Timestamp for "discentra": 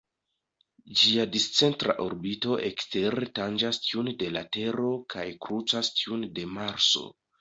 1.35-1.95